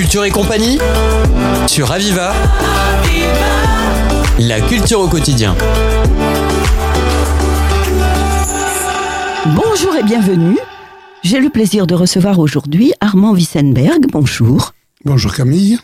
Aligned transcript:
Culture 0.00 0.24
et 0.24 0.30
compagnie 0.30 0.78
sur 1.66 1.92
Aviva. 1.92 2.32
La 4.38 4.58
culture 4.62 5.00
au 5.00 5.08
quotidien. 5.08 5.54
Bonjour 9.54 9.94
et 9.96 10.02
bienvenue. 10.02 10.56
J'ai 11.22 11.38
le 11.38 11.50
plaisir 11.50 11.86
de 11.86 11.94
recevoir 11.94 12.38
aujourd'hui 12.38 12.94
Armand 13.02 13.34
Wissenberg. 13.34 14.06
Bonjour. 14.10 14.72
Bonjour 15.04 15.34
Camille. 15.34 15.78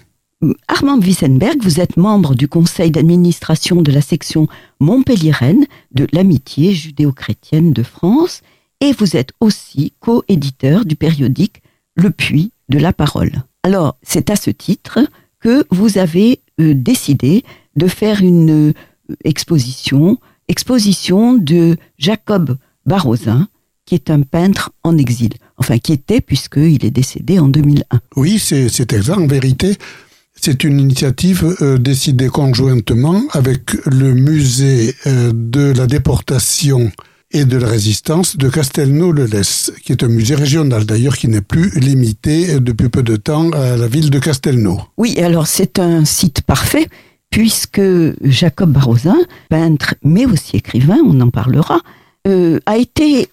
Armand 0.66 0.98
Wissenberg, 0.98 1.58
vous 1.60 1.78
êtes 1.78 1.98
membre 1.98 2.34
du 2.34 2.48
conseil 2.48 2.90
d'administration 2.90 3.82
de 3.82 3.92
la 3.92 4.00
section 4.00 4.48
Montpellier-Rennes 4.80 5.66
de 5.92 6.06
l'amitié 6.14 6.72
judéo-chrétienne 6.72 7.74
de 7.74 7.82
France 7.82 8.40
et 8.80 8.92
vous 8.92 9.14
êtes 9.14 9.32
aussi 9.40 9.92
co-éditeur 10.00 10.86
du 10.86 10.96
périodique 10.96 11.60
Le 11.96 12.10
Puits 12.10 12.50
de 12.70 12.78
la 12.78 12.94
Parole. 12.94 13.42
Alors, 13.66 13.98
c'est 14.04 14.30
à 14.30 14.36
ce 14.36 14.50
titre 14.50 15.00
que 15.40 15.66
vous 15.72 15.98
avez 15.98 16.38
euh, 16.60 16.72
décidé 16.72 17.42
de 17.74 17.88
faire 17.88 18.22
une 18.22 18.68
euh, 18.68 18.72
exposition, 19.24 20.20
exposition 20.46 21.34
de 21.34 21.76
Jacob 21.98 22.58
Barrosin, 22.84 23.48
qui 23.84 23.96
est 23.96 24.08
un 24.08 24.20
peintre 24.22 24.70
en 24.84 24.96
exil. 24.96 25.30
Enfin, 25.56 25.78
qui 25.78 25.92
était, 25.92 26.20
puisqu'il 26.20 26.84
est 26.84 26.92
décédé 26.92 27.40
en 27.40 27.48
2001. 27.48 27.98
Oui, 28.14 28.38
c'est 28.38 28.92
exact. 28.92 29.18
En 29.18 29.26
vérité, 29.26 29.76
c'est 30.40 30.62
une 30.62 30.78
initiative 30.78 31.56
euh, 31.60 31.76
décidée 31.76 32.28
conjointement 32.28 33.20
avec 33.32 33.72
le 33.84 34.14
musée 34.14 34.94
de 35.04 35.72
la 35.72 35.88
déportation 35.88 36.92
et 37.32 37.44
de 37.44 37.56
la 37.56 37.66
résistance 37.66 38.36
de 38.36 38.48
Castelnau-le-Lez, 38.48 39.72
qui 39.82 39.92
est 39.92 40.02
un 40.02 40.08
musée 40.08 40.34
régional 40.34 40.84
d'ailleurs 40.84 41.16
qui 41.16 41.28
n'est 41.28 41.40
plus 41.40 41.70
limité 41.78 42.54
euh, 42.54 42.60
depuis 42.60 42.88
peu 42.88 43.02
de 43.02 43.16
temps 43.16 43.50
à 43.50 43.76
la 43.76 43.88
ville 43.88 44.10
de 44.10 44.18
Castelnau. 44.18 44.80
Oui, 44.96 45.18
alors 45.18 45.46
c'est 45.46 45.78
un 45.78 46.04
site 46.04 46.42
parfait 46.42 46.88
puisque 47.30 47.82
Jacob 48.22 48.70
Barrosin, 48.70 49.18
peintre 49.50 49.94
mais 50.02 50.26
aussi 50.26 50.56
écrivain, 50.56 50.98
on 51.04 51.20
en 51.20 51.30
parlera, 51.30 51.80
a 52.66 52.76
été 52.76 53.28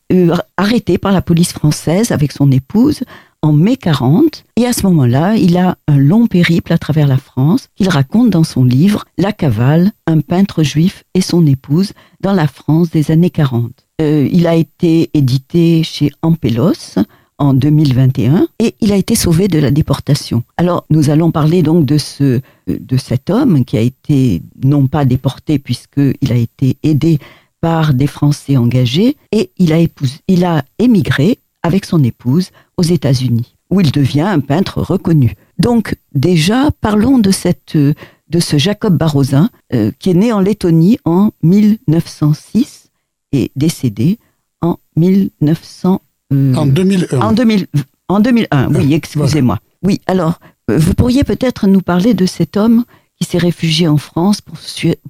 arrêté 0.55 0.99
par 0.99 1.11
la 1.11 1.23
police 1.23 1.51
française 1.51 2.11
avec 2.11 2.31
son 2.31 2.51
épouse 2.51 3.01
en 3.43 3.51
mai 3.51 3.77
40. 3.77 4.45
Et 4.55 4.65
à 4.65 4.73
ce 4.73 4.87
moment-là, 4.87 5.35
il 5.35 5.57
a 5.57 5.77
un 5.87 5.97
long 5.97 6.25
périple 6.25 6.73
à 6.73 6.77
travers 6.79 7.07
la 7.07 7.17
France 7.17 7.67
qu'il 7.75 7.89
raconte 7.89 8.31
dans 8.31 8.45
son 8.45 8.63
livre 8.63 9.05
La 9.17 9.33
Cavale, 9.33 9.91
un 10.07 10.21
peintre 10.21 10.63
juif 10.63 11.03
et 11.13 11.21
son 11.21 11.45
épouse 11.45 11.91
dans 12.21 12.33
la 12.33 12.47
France 12.47 12.89
des 12.89 13.11
années 13.11 13.29
40. 13.29 13.71
Euh, 14.01 14.27
il 14.31 14.47
a 14.47 14.55
été 14.55 15.11
édité 15.13 15.83
chez 15.83 16.09
Ampelos 16.21 16.95
en 17.37 17.53
2021 17.53 18.47
et 18.59 18.75
il 18.79 18.93
a 18.93 18.95
été 18.95 19.15
sauvé 19.15 19.49
de 19.49 19.59
la 19.59 19.71
déportation. 19.71 20.43
Alors 20.57 20.85
nous 20.89 21.09
allons 21.09 21.31
parler 21.31 21.61
donc 21.61 21.85
de 21.85 21.97
ce 21.97 22.39
de 22.67 22.97
cet 22.97 23.29
homme 23.29 23.65
qui 23.65 23.77
a 23.77 23.81
été 23.81 24.41
non 24.63 24.87
pas 24.87 25.03
déporté 25.03 25.59
puisqu'il 25.59 26.31
a 26.31 26.35
été 26.35 26.77
aidé 26.83 27.19
par 27.59 27.93
des 27.93 28.07
Français 28.07 28.55
engagés 28.55 29.17
et 29.31 29.51
il 29.57 29.73
a 29.73 29.79
épousé, 29.79 30.15
il 30.27 30.45
a 30.45 30.63
émigré 30.79 31.39
avec 31.63 31.85
son 31.85 32.03
épouse 32.03 32.49
aux 32.77 32.83
États-Unis, 32.83 33.55
où 33.69 33.81
il 33.81 33.91
devient 33.91 34.21
un 34.21 34.39
peintre 34.39 34.81
reconnu. 34.81 35.35
Donc 35.59 35.95
déjà, 36.13 36.69
parlons 36.81 37.19
de, 37.19 37.31
cette, 37.31 37.75
de 37.75 38.39
ce 38.39 38.57
Jacob 38.57 38.97
Barrosin, 38.97 39.49
euh, 39.73 39.91
qui 39.99 40.09
est 40.09 40.15
né 40.15 40.31
en 40.31 40.39
Lettonie 40.39 40.99
en 41.05 41.31
1906 41.43 42.89
et 43.31 43.51
décédé 43.55 44.19
en 44.61 44.77
1900. 44.95 46.01
Euh, 46.31 46.55
en 46.55 46.65
2001. 46.65 47.19
En, 47.19 47.31
2000, 47.33 47.67
en 48.07 48.19
2001, 48.19 48.73
oui, 48.73 48.93
excusez-moi. 48.93 49.59
Oui, 49.83 50.01
alors, 50.07 50.39
euh, 50.69 50.77
vous 50.77 50.93
pourriez 50.93 51.23
peut-être 51.23 51.67
nous 51.67 51.81
parler 51.81 52.13
de 52.13 52.25
cet 52.25 52.57
homme 52.57 52.85
qui 53.19 53.27
s'est 53.27 53.37
réfugié 53.37 53.87
en 53.87 53.97
France 53.97 54.41
pour, 54.41 54.57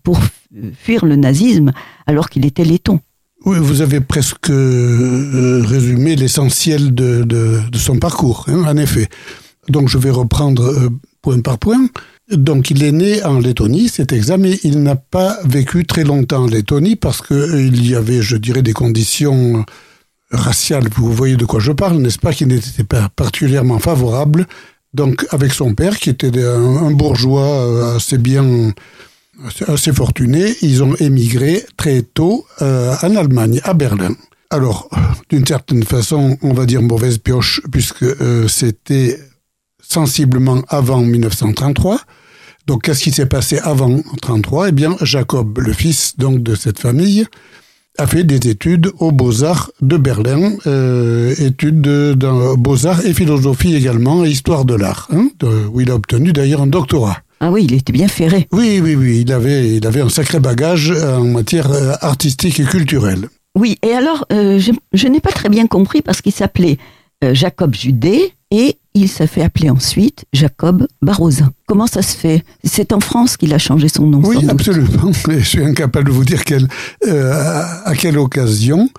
pour 0.03 0.19
fuir 0.75 1.05
le 1.05 1.15
nazisme 1.15 1.71
alors 2.05 2.29
qu'il 2.29 2.45
était 2.45 2.65
letton. 2.65 2.99
Oui, 3.45 3.57
vous 3.59 3.81
avez 3.81 3.99
presque 3.99 4.49
euh, 4.49 5.61
résumé 5.65 6.15
l'essentiel 6.15 6.95
de, 6.95 7.23
de, 7.23 7.59
de, 7.69 7.77
son 7.77 7.97
parcours, 7.97 8.45
hein, 8.47 8.63
en 8.65 8.77
effet. 8.77 9.09
Donc 9.67 9.89
je 9.89 9.97
vais 9.97 10.11
reprendre 10.11 10.63
euh, 10.63 10.89
point 11.21 11.41
par 11.41 11.57
point. 11.57 11.87
Donc 12.31 12.71
il 12.71 12.83
est 12.83 12.93
né 12.93 13.21
en 13.23 13.39
Lettonie, 13.39 13.89
c'est 13.89 14.13
exact, 14.13 14.37
mais 14.37 14.57
il 14.63 14.81
n'a 14.81 14.95
pas 14.95 15.39
vécu 15.43 15.85
très 15.85 16.05
longtemps 16.05 16.43
en 16.43 16.47
Lettonie 16.47 16.95
parce 16.95 17.21
que 17.21 17.33
euh, 17.33 17.67
y 17.67 17.95
avait, 17.95 18.21
je 18.21 18.37
dirais, 18.37 18.61
des 18.61 18.71
conditions 18.71 19.65
raciales. 20.31 20.87
Vous 20.95 21.11
voyez 21.11 21.35
de 21.35 21.43
quoi 21.43 21.59
je 21.59 21.73
parle, 21.73 21.97
n'est-ce 21.97 22.19
pas, 22.19 22.31
qui 22.31 22.45
n'étaient 22.45 22.85
pas 22.85 23.09
particulièrement 23.09 23.79
favorables. 23.79 24.47
Donc 24.93 25.25
avec 25.31 25.51
son 25.51 25.75
père, 25.75 25.97
qui 25.97 26.09
était 26.09 26.41
un 26.41 26.91
bourgeois 26.91 27.95
assez 27.95 28.17
bien 28.17 28.73
assez 29.67 29.93
fortunés, 29.93 30.55
ils 30.61 30.83
ont 30.83 30.95
émigré 30.95 31.63
très 31.77 32.01
tôt 32.01 32.45
euh, 32.61 32.95
en 33.01 33.15
Allemagne, 33.15 33.59
à 33.63 33.73
Berlin. 33.73 34.15
Alors, 34.49 34.89
d'une 35.29 35.45
certaine 35.45 35.83
façon, 35.83 36.37
on 36.41 36.53
va 36.53 36.65
dire 36.65 36.81
mauvaise 36.81 37.17
pioche, 37.17 37.61
puisque 37.71 38.03
euh, 38.03 38.47
c'était 38.47 39.19
sensiblement 39.81 40.61
avant 40.67 41.01
1933. 41.01 41.99
Donc, 42.67 42.83
qu'est-ce 42.83 43.03
qui 43.03 43.11
s'est 43.11 43.25
passé 43.25 43.59
avant 43.59 43.87
1933 43.87 44.69
Eh 44.69 44.71
bien, 44.71 44.95
Jacob, 45.01 45.57
le 45.59 45.73
fils 45.73 46.17
donc 46.17 46.43
de 46.43 46.55
cette 46.55 46.79
famille, 46.79 47.25
a 47.97 48.07
fait 48.07 48.23
des 48.23 48.47
études 48.49 48.91
aux 48.99 49.11
Beaux-Arts 49.11 49.71
de 49.81 49.97
Berlin, 49.97 50.53
euh, 50.65 51.35
études 51.37 51.81
de, 51.81 52.15
Beaux-Arts 52.55 53.05
et 53.05 53.13
philosophie 53.13 53.75
également, 53.75 54.25
et 54.25 54.29
histoire 54.29 54.65
de 54.65 54.75
l'art, 54.75 55.07
hein, 55.11 55.29
où 55.71 55.81
il 55.81 55.91
a 55.91 55.95
obtenu 55.95 56.33
d'ailleurs 56.33 56.61
un 56.61 56.67
doctorat. 56.67 57.17
Ah 57.45 57.51
oui, 57.51 57.65
il 57.65 57.73
était 57.73 57.91
bien 57.91 58.07
ferré. 58.07 58.47
Oui, 58.53 58.79
oui, 58.81 58.95
oui. 58.95 59.23
Il 59.25 59.33
avait, 59.33 59.75
il 59.75 59.85
avait 59.85 59.99
un 59.99 60.07
sacré 60.07 60.39
bagage 60.39 60.91
euh, 60.91 61.17
en 61.17 61.25
matière 61.25 61.69
euh, 61.73 61.91
artistique 61.99 62.57
et 62.61 62.63
culturelle. 62.63 63.27
Oui, 63.59 63.77
et 63.83 63.91
alors, 63.91 64.25
euh, 64.31 64.61
je, 64.93 65.07
n'ai 65.09 65.19
pas 65.19 65.33
très 65.33 65.49
bien 65.49 65.67
compris 65.67 66.01
parce 66.01 66.21
qu'il 66.21 66.31
s'appelait 66.31 66.77
Jacob 67.33 67.75
Judé 67.75 68.31
et 68.49 68.77
il 68.93 69.09
s'est 69.09 69.27
fait 69.27 69.41
appeler 69.41 69.69
ensuite 69.69 70.23
Jacob 70.31 70.87
Barrosin. 71.01 71.51
Comment 71.67 71.87
ça 71.87 72.01
se 72.01 72.15
fait? 72.15 72.45
C'est 72.63 72.93
en 72.93 73.01
France 73.01 73.35
qu'il 73.35 73.53
a 73.53 73.57
changé 73.57 73.89
son 73.89 74.07
nom. 74.07 74.21
Oui, 74.23 74.37
absolument. 74.47 75.11
je 75.27 75.39
suis 75.39 75.63
incapable 75.63 76.07
de 76.07 76.11
vous 76.11 76.25
dire 76.25 76.41
à, 77.05 77.93
quelle 77.97 78.17
occasion. 78.17 78.89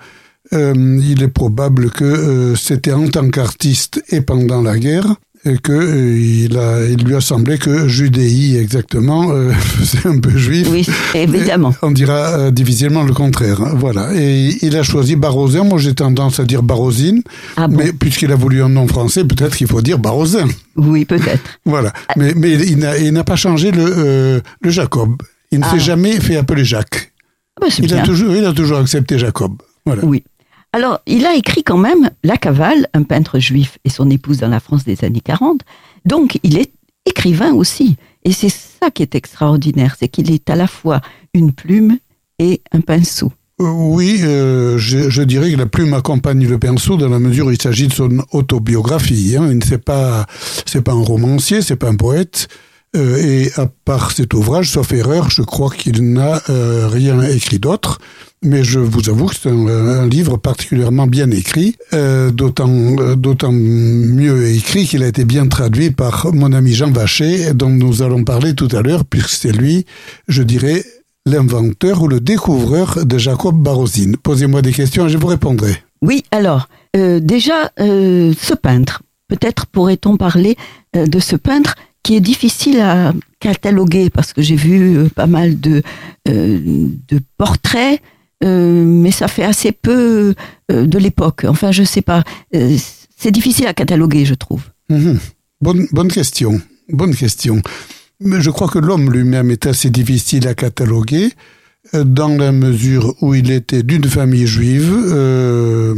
il 0.51 1.23
est 1.23 1.33
probable 1.33 1.89
que 1.89 2.53
c'était 2.55 2.93
en 2.93 3.07
tant 3.07 3.29
qu'artiste 3.29 4.03
et 4.09 4.21
pendant 4.21 4.61
la 4.61 4.77
guerre 4.77 5.15
et 5.45 5.57
que 5.57 5.71
euh, 5.71 6.89
il, 6.89 7.05
lui 7.05 7.15
a 7.15 7.21
semblé 7.21 7.57
que 7.57 7.87
Judéi 7.87 8.57
exactement 8.57 9.31
euh, 9.31 9.51
c'est 9.83 10.07
un 10.07 10.19
peu 10.19 10.35
juif. 10.35 10.67
Oui, 10.71 10.87
évidemment. 11.13 11.73
on 11.81 11.91
dira 11.91 12.39
euh, 12.39 12.51
difficilement 12.51 13.03
le 13.03 13.13
contraire. 13.13 13.61
Hein, 13.61 13.73
voilà. 13.75 14.09
Et 14.15 14.57
il 14.61 14.75
a 14.75 14.83
choisi 14.83 15.15
Barrosin. 15.15 15.63
Moi, 15.63 15.77
j'ai 15.77 15.93
tendance 15.93 16.39
à 16.39 16.45
dire 16.45 16.63
Barrosine, 16.63 17.21
ah 17.57 17.67
mais 17.67 17.93
puisqu'il 17.93 18.31
a 18.31 18.35
voulu 18.35 18.63
un 18.63 18.69
nom 18.69 18.87
français, 18.87 19.23
peut-être 19.23 19.55
qu'il 19.55 19.67
faut 19.67 19.81
dire 19.81 19.99
Barrosin. 19.99 20.47
Oui, 20.75 21.05
peut-être. 21.05 21.43
voilà. 21.65 21.93
Mais, 22.17 22.33
mais 22.35 22.53
il 22.53 23.13
n'a 23.13 23.23
pas 23.23 23.35
changé 23.35 23.71
le, 23.71 24.41
le 24.61 24.69
Jacob. 24.69 25.15
Il 25.51 25.59
ne 25.59 25.63
s'est 25.63 25.71
ah. 25.73 25.79
jamais 25.79 26.19
fait 26.19 26.37
appeler 26.37 26.65
Jacques. 26.65 27.11
Ah 27.57 27.67
bah, 27.67 27.67
il, 27.79 27.93
a 27.93 28.01
toujours, 28.01 28.35
il 28.35 28.45
a 28.45 28.51
toujours 28.51 28.79
accepté 28.79 29.17
Jacob. 29.17 29.53
Voilà. 29.85 30.03
Oui. 30.03 30.23
Alors, 30.75 30.99
il 31.07 31.25
a 31.25 31.35
écrit 31.35 31.63
quand 31.63 31.77
même 31.77 32.09
La 32.21 32.35
Cavale, 32.35 32.87
un 32.93 33.03
peintre 33.03 33.39
juif 33.39 33.77
et 33.85 33.89
son 33.89 34.09
épouse 34.09 34.39
dans 34.39 34.49
la 34.49 34.59
France 34.59 34.83
des 34.83 35.05
années 35.05 35.21
40. 35.21 35.61
Donc, 36.03 36.37
il 36.43 36.57
est 36.57 36.73
écrivain 37.05 37.53
aussi. 37.53 37.95
Et 38.25 38.33
c'est 38.33 38.49
ça 38.49 38.91
qui 38.91 39.01
est 39.01 39.15
extraordinaire, 39.15 39.95
c'est 39.97 40.09
qu'il 40.09 40.29
est 40.33 40.49
à 40.49 40.55
la 40.57 40.67
fois 40.67 40.99
une 41.33 41.53
plume 41.53 41.97
et 42.39 42.61
un 42.73 42.81
pinceau. 42.81 43.31
Euh, 43.61 43.71
oui, 43.71 44.19
euh, 44.23 44.77
je, 44.77 45.21
dirais 45.21 45.49
que 45.53 45.57
la 45.57 45.65
plume 45.65 45.93
accompagne 45.93 46.45
le 46.45 46.59
pinceau 46.59 46.97
dans 46.97 47.07
la 47.07 47.19
mesure 47.19 47.47
où 47.47 47.51
il 47.51 47.61
s'agit 47.61 47.87
de 47.87 47.93
son 47.93 48.25
autobiographie. 48.33 49.37
Hein. 49.39 49.57
C'est 49.65 49.81
pas, 49.81 50.25
c'est 50.65 50.81
pas 50.81 50.91
un 50.91 51.05
romancier, 51.05 51.61
c'est 51.61 51.77
pas 51.77 51.87
un 51.87 51.95
poète. 51.95 52.49
Euh, 52.95 53.17
et 53.17 53.51
à 53.55 53.67
part 53.67 54.11
cet 54.11 54.33
ouvrage, 54.33 54.71
sauf 54.71 54.91
erreur, 54.93 55.29
je 55.29 55.41
crois 55.41 55.69
qu'il 55.69 56.13
n'a 56.13 56.41
rien 56.47 57.21
écrit 57.21 57.59
d'autre 57.59 57.99
mais 58.45 58.63
je 58.63 58.79
vous 58.79 59.09
avoue 59.09 59.25
que 59.25 59.35
c'est 59.35 59.49
un, 59.49 60.07
livre 60.07 60.37
particulièrement 60.37 61.07
bien 61.07 61.29
écrit, 61.31 61.75
euh, 61.93 62.31
d'autant 62.31 62.69
euh, 62.69 63.51
mieux 63.51 64.47
écrit 64.47 64.85
qu'il 64.85 65.03
a 65.03 65.07
été 65.07 65.25
bien 65.25 65.47
traduit 65.47 65.91
par 65.91 66.33
mon 66.33 66.53
ami 66.53 66.73
Jean 66.73 66.91
Vacher, 66.91 67.53
dont 67.53 67.69
nous 67.69 68.03
allons 68.03 68.23
parler 68.23 68.53
tout 68.53 68.69
à 68.71 68.81
l'heure, 68.81 69.03
puisque 69.05 69.29
c'est 69.29 69.51
lui, 69.51 69.85
je 70.27 70.43
dirais, 70.43 70.83
l'inventeur 71.25 72.03
ou 72.03 72.07
le 72.07 72.19
découvreur 72.19 73.05
de 73.05 73.17
Jacob 73.17 73.61
Barosine. 73.61 74.15
Posez-moi 74.17 74.61
des 74.61 74.73
questions 74.73 75.07
et 75.07 75.09
je 75.09 75.17
vous 75.17 75.27
répondrai. 75.27 75.75
Oui, 76.01 76.23
alors, 76.31 76.69
euh, 76.95 77.19
déjà, 77.19 77.71
ce 77.77 78.53
peintre, 78.53 79.01
peut-être 79.27 79.65
pourrait-on 79.65 80.17
parler 80.17 80.55
de 80.93 81.19
ce 81.19 81.35
peintre 81.35 81.75
qui 82.05 82.15
est 82.15 82.21
difficile 82.21 82.79
à 82.79 83.13
cataloguer 83.39 84.09
parce 84.09 84.31
que 84.31 84.41
j'ai 84.41 84.55
vu 84.55 85.09
pas 85.15 85.27
mal 85.27 85.59
de, 85.59 85.81
de 86.25 87.19
portraits 87.37 87.99
euh, 88.43 88.83
mais 88.85 89.11
ça 89.11 89.27
fait 89.27 89.43
assez 89.43 89.71
peu 89.71 90.33
euh, 90.71 90.85
de 90.85 90.97
l'époque. 90.97 91.45
Enfin, 91.47 91.71
je 91.71 91.83
sais 91.83 92.01
pas. 92.01 92.23
Euh, 92.53 92.77
c'est 93.17 93.31
difficile 93.31 93.67
à 93.67 93.73
cataloguer, 93.73 94.25
je 94.25 94.33
trouve. 94.33 94.63
Mhm. 94.89 95.19
Bonne, 95.61 96.11
question. 96.11 96.61
Bonne 96.89 97.15
question. 97.15 97.61
Mais 98.19 98.41
je 98.41 98.49
crois 98.49 98.67
que 98.67 98.77
l'homme 98.77 99.11
lui-même 99.11 99.51
est 99.51 99.65
assez 99.65 99.89
difficile 99.89 100.47
à 100.47 100.53
cataloguer 100.53 101.31
euh, 101.93 102.03
dans 102.03 102.37
la 102.37 102.51
mesure 102.51 103.15
où 103.21 103.33
il 103.33 103.51
était 103.51 103.83
d'une 103.83 104.05
famille 104.05 104.47
juive, 104.47 104.93
euh, 104.93 105.95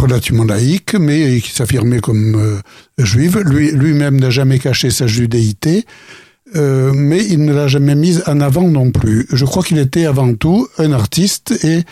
relativement 0.00 0.44
laïque, 0.44 0.94
mais 0.94 1.40
qui 1.40 1.50
s'affirmait 1.50 2.00
comme 2.00 2.34
euh, 2.36 2.60
juive. 2.98 3.38
Lui, 3.38 3.70
lui-même 3.70 4.18
n'a 4.18 4.30
jamais 4.30 4.58
caché 4.58 4.90
sa 4.90 5.06
judéité, 5.06 5.84
euh, 6.56 6.92
mais 6.94 7.24
il 7.24 7.44
ne 7.44 7.52
l'a 7.52 7.68
jamais 7.68 7.94
mise 7.94 8.22
en 8.26 8.40
avant 8.40 8.68
non 8.68 8.90
plus. 8.90 9.26
Je 9.32 9.44
crois 9.44 9.62
qu'il 9.62 9.78
était 9.78 10.06
avant 10.06 10.34
tout 10.34 10.66
un 10.78 10.92
artiste 10.92 11.64
et, 11.64 11.84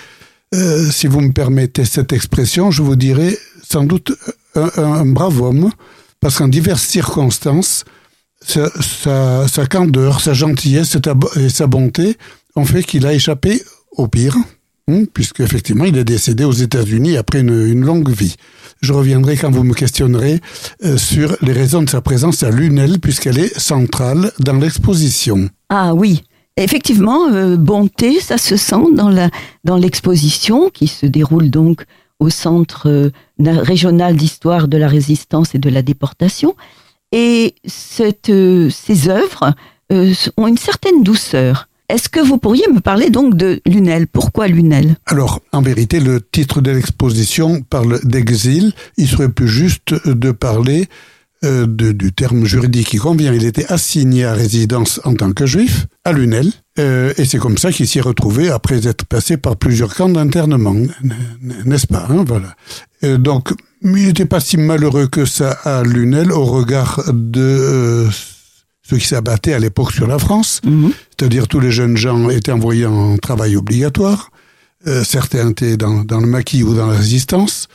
euh, 0.55 0.91
si 0.91 1.07
vous 1.07 1.21
me 1.21 1.33
permettez 1.33 1.85
cette 1.85 2.13
expression, 2.13 2.71
je 2.71 2.83
vous 2.83 2.97
dirais 2.97 3.37
sans 3.63 3.85
doute 3.85 4.13
un, 4.55 5.05
brave 5.05 5.41
homme, 5.41 5.71
parce 6.21 6.39
qu'en 6.39 6.49
diverses 6.49 6.87
circonstances, 6.87 7.85
sa, 8.41 9.67
candeur, 9.69 10.21
sa 10.21 10.33
gentillesse 10.33 10.97
et 11.37 11.49
sa 11.51 11.67
bonté 11.67 12.17
ont 12.57 12.65
fait 12.65 12.83
qu'il 12.83 13.07
a 13.07 13.13
échappé 13.13 13.63
au 13.93 14.09
pire, 14.09 14.37
puisqu'effectivement 15.13 15.85
il 15.85 15.97
est 15.97 16.05
décédé 16.05 16.45
aux 16.45 16.53
États-Unis 16.53 17.17
après 17.17 17.41
une, 17.41 17.85
longue 17.85 18.11
vie. 18.11 18.37
Je 18.81 18.93
reviendrai 18.93 19.37
quand 19.37 19.51
vous 19.51 19.65
me 19.65 19.75
questionnerez 19.75 20.41
euh, 20.85 20.97
sur 20.97 21.37
les 21.43 21.53
raisons 21.53 21.83
de 21.83 21.91
sa 21.91 22.01
présence 22.01 22.43
à 22.43 22.51
Lunel, 22.51 23.01
puisqu'elle 23.01 23.39
est 23.39 23.59
centrale 23.59 24.33
dans 24.39 24.55
l'exposition. 24.55 25.49
Ah 25.69 25.95
oui, 25.95 26.23
effectivement, 26.57 27.29
euh, 27.29 27.57
bonté, 27.57 28.21
ça 28.21 28.39
se 28.39 28.57
sent 28.57 28.95
dans 28.95 29.09
la 29.09 29.31
dans 29.65 29.77
l'exposition 29.77 30.71
qui 30.71 30.87
se 30.87 31.07
déroule 31.07 31.51
donc 31.51 31.85
au 32.21 32.31
Centre 32.31 32.89
euh, 32.89 33.11
régional 33.39 34.17
d'histoire 34.17 34.69
de 34.69 34.77
la 34.77 34.89
résistance 34.89 35.55
et 35.55 35.59
de 35.59 35.71
la 35.71 35.83
déportation. 35.83 36.57
Et 37.13 37.55
ces 37.65 39.09
œuvres 39.09 39.55
ont 39.91 40.47
une 40.47 40.59
certaine 40.59 41.03
douceur. 41.03 41.68
Est-ce 41.89 42.11
que 42.11 42.21
vous 42.21 42.37
pourriez 42.37 42.67
me 42.71 42.81
parler 42.81 43.09
donc 43.09 43.35
de 43.35 43.63
Lunel? 43.67 44.07
Pourquoi 44.07 44.47
Lunel? 44.47 44.97
Alors, 45.07 45.41
en 45.53 45.63
vérité, 45.63 46.01
le 46.01 46.21
titre 46.21 46.61
de 46.61 46.71
l'exposition 46.71 47.63
parle 47.63 48.01
d'exil. 48.05 48.73
Il 48.99 49.09
serait 49.09 49.31
plus 49.31 49.49
juste 49.49 49.95
de 50.07 50.31
parler 50.31 50.87
euh, 51.45 51.67
du 51.67 52.13
terme 52.13 52.45
juridique 52.45 52.89
qui 52.89 52.97
convient. 52.99 53.33
Il 53.33 53.47
était 53.47 53.73
assigné 53.73 54.25
à 54.25 54.35
résidence 54.35 55.01
en 55.05 55.15
tant 55.15 55.33
que 55.33 55.47
juif 55.47 55.87
à 56.05 56.13
Lunel. 56.13 56.53
Euh, 56.79 57.15
et 57.17 57.25
c'est 57.25 57.39
comme 57.39 57.57
ça 57.57 57.73
qu'il 57.73 57.87
s'y 57.89 57.99
est 57.99 58.03
retrouvé 58.03 58.51
après 58.51 58.87
être 58.87 59.07
passé 59.07 59.37
par 59.39 59.57
plusieurs 59.57 59.95
camps 59.95 60.09
d'internement, 60.09 60.75
n'est-ce 61.65 61.87
pas 61.87 62.07
hein, 62.11 62.25
Voilà. 62.27 62.55
Euh, 63.05 63.19
donc, 63.19 63.53
il 63.83 63.93
n'était 63.93 64.27
pas 64.27 64.41
si 64.41 64.57
malheureux 64.57 65.07
que 65.07 65.25
ça 65.25 65.53
à 65.65 65.85
Lunel 65.85 66.33
au 66.33 66.45
regard 66.45 67.05
de 67.13 68.09
euh, 68.93 68.97
ce 68.97 69.01
qui 69.01 69.07
s'abattait 69.07 69.55
à 69.55 69.59
l'époque 69.59 69.93
sur 69.93 70.07
la 70.07 70.19
France. 70.19 70.61
-hmm. 70.65 70.91
C'est-à-dire 71.11 71.49
tous 71.49 71.61
les 71.61 71.71
jeunes 71.71 71.97
gens 71.97 72.31
étaient 72.31 72.53
envoyés 72.53 72.87
en 72.87 73.17
travail 73.19 73.57
obligatoire. 73.57 74.31
Euh, 74.87 75.03
certains 75.05 75.51
étaient 75.51 75.77
dans, 75.77 76.05
dans, 76.05 76.21
le 76.21 76.27
maquis 76.27 76.63
ou 76.63 76.75
dans 76.75 76.87
la 76.87 76.97
résistance. 76.97 77.69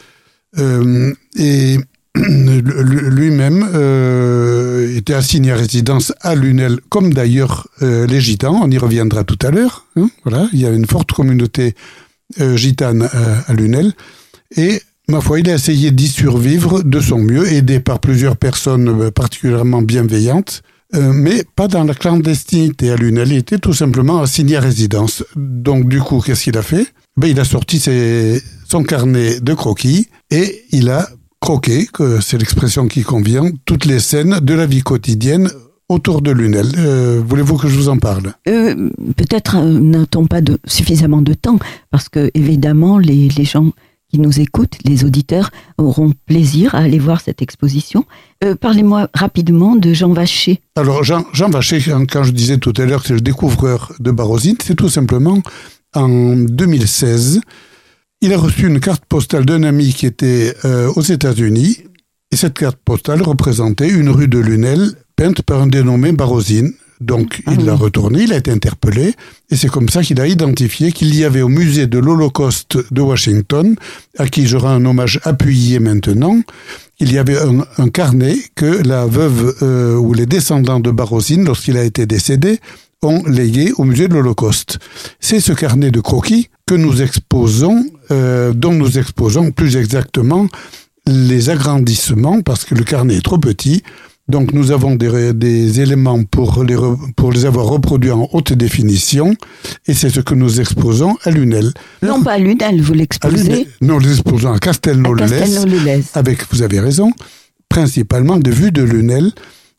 Euh, 0.57 1.13
et 1.37 1.77
lui-même 2.15 3.67
euh, 3.73 4.95
était 4.95 5.13
assigné 5.13 5.51
à 5.51 5.55
résidence 5.55 6.13
à 6.21 6.35
Lunel, 6.35 6.79
comme 6.89 7.13
d'ailleurs 7.13 7.67
les 7.81 8.21
gitans. 8.21 8.61
On 8.63 8.71
y 8.71 8.77
reviendra 8.77 9.23
tout 9.23 9.39
à 9.41 9.51
l'heure. 9.51 9.85
Hein, 9.95 10.09
voilà, 10.23 10.47
il 10.53 10.59
y 10.59 10.65
a 10.65 10.69
une 10.69 10.85
forte 10.85 11.11
communauté 11.11 11.75
gitane 12.55 13.03
à, 13.03 13.51
à 13.51 13.53
Lunel. 13.53 13.93
Et 14.55 14.81
ma 15.09 15.21
foi, 15.21 15.39
il 15.39 15.49
a 15.49 15.55
essayé 15.55 15.91
d'y 15.91 16.07
survivre 16.07 16.83
de 16.83 16.99
son 16.99 17.19
mieux, 17.19 17.51
aidé 17.51 17.79
par 17.79 17.99
plusieurs 17.99 18.37
personnes 18.37 19.11
particulièrement 19.11 19.81
bienveillantes, 19.81 20.61
euh, 20.95 21.11
mais 21.13 21.43
pas 21.55 21.67
dans 21.67 21.83
la 21.83 21.93
clandestinité 21.93 22.91
à 22.91 22.95
Lunel. 22.95 23.31
Il 23.31 23.37
était 23.37 23.57
tout 23.57 23.73
simplement 23.73 24.21
assigné 24.21 24.57
à 24.57 24.59
résidence. 24.61 25.23
Donc, 25.35 25.87
du 25.89 25.99
coup, 25.99 26.19
qu'est-ce 26.19 26.43
qu'il 26.43 26.57
a 26.57 26.61
fait? 26.61 26.87
Ben, 27.17 27.27
Il 27.27 27.39
a 27.39 27.45
sorti 27.45 27.79
ses, 27.79 28.41
son 28.69 28.83
carnet 28.83 29.39
de 29.39 29.53
croquis 29.53 30.07
et 30.31 30.63
il 30.71 30.89
a 30.89 31.07
croqué, 31.39 31.87
que 31.91 32.21
c'est 32.21 32.37
l'expression 32.37 32.87
qui 32.87 33.03
convient, 33.03 33.49
toutes 33.65 33.85
les 33.85 33.99
scènes 33.99 34.39
de 34.41 34.53
la 34.53 34.65
vie 34.65 34.81
quotidienne 34.81 35.49
autour 35.89 36.21
de 36.21 36.31
Lunel. 36.31 36.67
Euh, 36.77 37.21
Voulez-vous 37.25 37.57
que 37.57 37.67
je 37.67 37.75
vous 37.75 37.89
en 37.89 37.97
parle? 37.97 38.33
Euh, 38.47 38.89
Peut-être 39.17 39.57
euh, 39.57 39.79
n'a-t-on 39.79 40.25
pas 40.27 40.39
suffisamment 40.65 41.21
de 41.21 41.33
temps, 41.33 41.59
parce 41.91 42.07
que 42.09 42.31
évidemment, 42.33 42.97
les, 42.97 43.27
les 43.29 43.45
gens 43.45 43.71
qui 44.13 44.19
nous 44.19 44.39
écoutent, 44.39 44.77
les 44.85 45.03
auditeurs, 45.03 45.49
auront 45.79 46.13
plaisir 46.27 46.75
à 46.75 46.79
aller 46.79 46.99
voir 46.99 47.19
cette 47.19 47.41
exposition. 47.41 48.05
Euh, 48.43 48.53
Parlez-moi 48.55 49.09
rapidement 49.15 49.75
de 49.75 49.91
Jean 49.91 50.13
Vacher. 50.13 50.61
Alors, 50.75 51.03
Jean, 51.03 51.49
Vacher, 51.49 51.81
quand, 51.81 52.05
quand 52.05 52.23
je 52.23 52.31
disais 52.31 52.59
tout 52.59 52.73
à 52.77 52.85
l'heure 52.85 53.01
que 53.01 53.07
c'est 53.07 53.15
le 53.15 53.21
découvreur 53.21 53.91
de 53.99 54.11
Barosine, 54.11 54.57
c'est 54.63 54.75
tout 54.75 54.89
simplement 54.89 55.41
en 55.95 56.35
2016. 56.35 57.41
Il 58.21 58.33
a 58.33 58.37
reçu 58.37 58.67
une 58.67 58.79
carte 58.79 59.03
postale 59.05 59.45
d'un 59.45 59.63
ami 59.63 59.91
qui 59.93 60.05
était 60.05 60.53
euh, 60.63 60.91
aux 60.95 61.01
États-Unis. 61.01 61.79
Et 62.31 62.35
cette 62.35 62.57
carte 62.57 62.77
postale 62.85 63.23
représentait 63.23 63.89
une 63.89 64.09
rue 64.09 64.27
de 64.27 64.37
Lunel 64.37 64.91
peinte 65.15 65.41
par 65.41 65.61
un 65.61 65.67
dénommé 65.67 66.11
Barosine. 66.11 66.71
Donc 67.03 67.41
ah 67.45 67.51
il 67.53 67.65
l'a 67.65 67.75
retourné, 67.75 68.23
il 68.23 68.33
a 68.33 68.37
été 68.37 68.49
interpellé, 68.51 69.13
et 69.49 69.55
c'est 69.55 69.67
comme 69.67 69.89
ça 69.89 70.03
qu'il 70.03 70.21
a 70.21 70.27
identifié 70.27 70.91
qu'il 70.91 71.13
y 71.13 71.25
avait 71.25 71.41
au 71.41 71.49
musée 71.49 71.85
de 71.85 71.99
l'Holocauste 71.99 72.77
de 72.91 73.01
Washington, 73.01 73.75
à 74.17 74.27
qui 74.27 74.47
je 74.47 74.55
rends 74.55 74.69
un 74.69 74.85
hommage 74.85 75.19
appuyé 75.23 75.79
maintenant, 75.79 76.39
il 76.99 77.11
y 77.11 77.17
avait 77.17 77.37
un, 77.37 77.65
un 77.77 77.89
carnet 77.89 78.37
que 78.55 78.87
la 78.87 79.05
veuve 79.05 79.55
euh, 79.61 79.95
ou 79.95 80.13
les 80.13 80.25
descendants 80.25 80.79
de 80.79 80.91
Barosine, 80.91 81.43
lorsqu'il 81.43 81.75
a 81.77 81.83
été 81.83 82.05
décédé, 82.05 82.59
ont 83.01 83.23
légué 83.25 83.73
au 83.77 83.83
musée 83.83 84.07
de 84.07 84.13
l'Holocauste. 84.13 84.79
C'est 85.19 85.41
ce 85.41 85.51
carnet 85.51 85.91
de 85.91 85.99
croquis 85.99 86.49
que 86.65 86.75
nous 86.75 87.01
exposons, 87.01 87.85
euh, 88.11 88.53
dont 88.53 88.71
nous 88.71 88.97
exposons 88.97 89.51
plus 89.51 89.75
exactement 89.75 90.47
les 91.05 91.49
agrandissements, 91.49 92.41
parce 92.41 92.63
que 92.63 92.75
le 92.75 92.85
carnet 92.85 93.17
est 93.17 93.25
trop 93.25 93.37
petit, 93.37 93.83
donc 94.29 94.53
nous 94.53 94.71
avons 94.71 94.95
des, 94.95 95.33
des 95.33 95.81
éléments 95.81 96.23
pour 96.23 96.63
les, 96.63 96.77
pour 97.17 97.31
les 97.31 97.45
avoir 97.45 97.65
reproduits 97.65 98.11
en 98.11 98.29
haute 98.31 98.53
définition 98.53 99.35
et 99.85 99.93
c'est 99.93 100.09
ce 100.09 100.21
que 100.21 100.33
nous 100.33 100.61
exposons 100.61 101.17
à 101.23 101.29
Lunel. 101.31 101.73
Non 102.01 102.23
pas 102.23 102.33
à 102.33 102.37
Lunel, 102.37 102.81
vous 102.81 102.93
l'exposez 102.93 103.67
Nous 103.81 103.99
l'exposons 103.99 104.53
à 104.53 104.59
Castelnau-le-Lez. 104.59 105.39
Castelnau 105.39 106.03
avec, 106.13 106.39
vous 106.51 106.61
avez 106.61 106.79
raison, 106.79 107.11
principalement 107.67 108.37
des 108.37 108.51
vues 108.51 108.71
de 108.71 108.83
Lunel. 108.83 109.31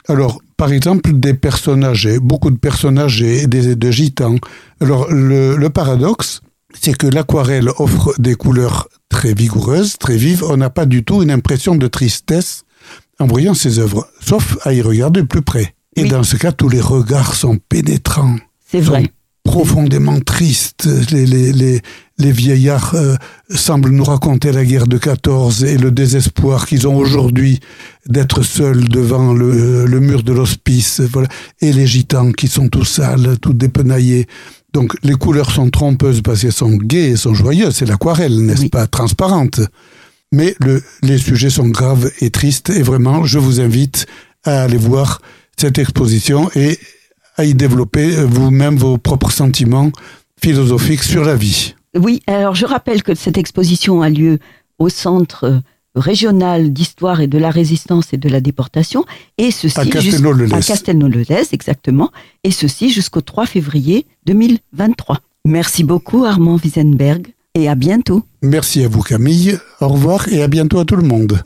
Alors, 0.09 0.43
par 0.59 0.71
exemple, 0.73 1.19
des 1.19 1.33
personnages, 1.35 2.09
beaucoup 2.21 2.51
de 2.51 2.59
personnages 2.59 3.23
et 3.23 3.47
des 3.47 3.75
de 3.75 3.91
gitans. 3.91 4.37
Alors, 4.81 5.11
le, 5.11 5.57
le 5.57 5.71
paradoxe, 5.71 6.43
c'est 6.79 6.97
que 6.97 7.07
l'aquarelle 7.07 7.71
offre 7.79 8.13
des 8.19 8.35
couleurs 8.35 8.89
très 9.09 9.33
vigoureuses, 9.33 9.97
très 9.99 10.17
vives. 10.17 10.45
On 10.45 10.59
n'a 10.59 10.69
pas 10.71 10.85
du 10.85 11.03
tout 11.03 11.23
une 11.23 11.31
impression 11.31 11.77
de 11.77 11.87
tristesse 11.87 12.65
en 13.19 13.27
voyant 13.27 13.55
ces 13.55 13.79
œuvres, 13.79 14.09
sauf 14.21 14.59
à 14.63 14.73
y 14.73 14.83
regarder 14.83 15.23
de 15.23 15.27
plus 15.27 15.43
près. 15.43 15.75
Et 15.97 16.03
oui. 16.03 16.09
dans 16.09 16.23
ce 16.23 16.37
cas, 16.37 16.53
tous 16.53 16.69
les 16.69 16.81
regards 16.81 17.35
sont 17.35 17.59
pénétrants. 17.69 18.37
C'est 18.71 18.81
vrai. 18.81 19.07
Profondément 19.45 20.21
tristes. 20.21 20.89
Les, 21.13 21.27
les, 21.27 21.53
les, 21.53 21.81
les 22.19 22.33
vieillards 22.33 22.95
euh, 22.95 23.15
semblent 23.51 23.91
nous 23.91 24.05
raconter 24.05 24.51
la 24.53 24.65
guerre 24.65 24.87
de 24.87 24.97
14 24.97 25.65
et 25.65 25.77
le 25.77 25.91
désespoir 25.91 26.67
qu'ils 26.67 26.89
ont 26.89 26.97
aujourd'hui 26.97 27.61
d'être 28.07 28.43
seuls 28.43 28.89
devant 28.89 29.33
le, 29.33 29.85
le 29.85 30.01
mur 30.01 30.23
de 30.23 30.33
l'hospice. 30.33 31.01
Voilà. 31.13 31.29
Et 31.61 31.73
les 31.73 31.87
gitans 31.87 32.33
qui 32.33 32.49
sont 32.49 32.69
tout 32.69 32.85
sales, 32.85 33.39
tout 33.41 33.53
dépenaillés. 33.53 34.27
Donc 34.73 34.97
les 35.05 35.15
couleurs 35.15 35.53
sont 35.53 35.71
trompeuses 35.71 36.23
parce 36.23 36.41
qu'elles 36.41 36.53
sont 36.53 36.77
gaies 36.77 37.11
et 37.11 37.17
sont 37.17 37.35
joyeuses. 37.35 37.77
C'est 37.77 37.87
l'aquarelle, 37.87 38.45
n'est-ce 38.45 38.63
oui. 38.63 38.69
pas, 38.71 38.87
transparente 38.87 39.61
mais 40.35 40.55
le, 40.61 40.83
les 41.03 41.19
sujets 41.19 41.51
sont 41.51 41.69
graves 41.69 42.11
et 42.21 42.31
tristes 42.31 42.71
et 42.71 42.83
vraiment, 42.83 43.25
je 43.25 43.39
vous 43.39 43.61
invite 43.61 44.07
à 44.45 44.63
aller 44.65 44.77
voir 44.77 45.21
cette 45.57 45.79
exposition 45.79 46.51
et 46.55 46.79
à 47.37 47.45
y 47.45 47.55
développer 47.55 48.11
vous-même 48.25 48.77
vos 48.77 48.99
propres 48.99 49.31
sentiments 49.31 49.91
philosophiques 50.43 51.03
sur 51.03 51.25
la 51.25 51.37
vie. 51.37 51.75
Oui, 51.97 52.23
alors 52.27 52.55
je 52.55 52.67
rappelle 52.67 53.03
que 53.03 53.15
cette 53.15 53.39
exposition 53.39 54.03
a 54.03 54.11
lieu 54.11 54.39
au 54.79 54.89
centre 54.89 55.63
régional 55.95 56.73
d'histoire 56.73 57.21
et 57.21 57.29
de 57.29 57.39
la 57.39 57.51
résistance 57.51 58.13
et 58.13 58.17
de 58.17 58.29
la 58.29 58.41
déportation 58.41 59.05
et 59.39 59.53
ceci 59.53 59.79
à 59.79 59.87
Castelnau-le-Lez, 59.87 60.61
Castelnau 60.67 61.09
exactement, 61.53 62.11
et 62.43 62.51
ceci 62.51 62.91
jusqu'au 62.91 63.21
3 63.21 63.47
février 63.47 64.07
2023. 64.27 65.21
Merci 65.45 65.85
beaucoup 65.85 66.25
Armand 66.25 66.57
Wiesenberg 66.57 67.29
et 67.57 67.69
à 67.69 67.77
bientôt. 67.77 68.25
Merci 68.43 68.85
à 68.85 68.89
vous 68.89 69.03
Camille, 69.03 69.59
au 69.81 69.87
revoir 69.87 70.27
et 70.29 70.43
à 70.43 70.49
bientôt 70.49 70.81
à 70.81 70.85
tout 70.85 70.97
le 70.97 71.05
monde. 71.05 71.41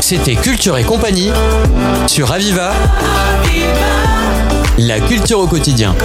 C'était 0.00 0.36
Culture 0.36 0.78
et 0.78 0.84
compagnie 0.84 1.30
sur 2.06 2.30
Aviva. 2.30 2.72
La 4.78 5.00
culture 5.00 5.40
au 5.40 5.48
quotidien. 5.48 5.96